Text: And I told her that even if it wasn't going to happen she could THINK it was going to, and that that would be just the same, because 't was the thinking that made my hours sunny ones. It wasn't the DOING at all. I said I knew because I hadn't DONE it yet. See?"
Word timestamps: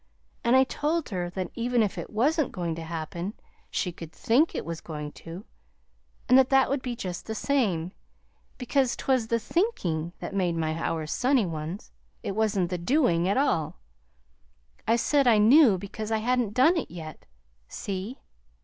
And 0.43 0.55
I 0.55 0.63
told 0.63 1.09
her 1.09 1.29
that 1.29 1.51
even 1.53 1.83
if 1.83 1.95
it 1.95 2.09
wasn't 2.09 2.51
going 2.51 2.73
to 2.73 2.81
happen 2.83 3.35
she 3.69 3.91
could 3.91 4.11
THINK 4.11 4.55
it 4.55 4.65
was 4.65 4.81
going 4.81 5.11
to, 5.11 5.45
and 6.27 6.39
that 6.39 6.49
that 6.49 6.71
would 6.71 6.81
be 6.81 6.95
just 6.95 7.27
the 7.27 7.35
same, 7.35 7.91
because 8.57 8.95
't 8.95 9.03
was 9.07 9.27
the 9.27 9.37
thinking 9.37 10.13
that 10.17 10.33
made 10.33 10.55
my 10.55 10.73
hours 10.81 11.11
sunny 11.11 11.45
ones. 11.45 11.91
It 12.23 12.31
wasn't 12.31 12.71
the 12.71 12.79
DOING 12.79 13.27
at 13.29 13.37
all. 13.37 13.77
I 14.87 14.95
said 14.95 15.27
I 15.27 15.37
knew 15.37 15.77
because 15.77 16.11
I 16.11 16.17
hadn't 16.17 16.55
DONE 16.55 16.77
it 16.77 16.89
yet. 16.89 17.27
See?" 17.67 18.17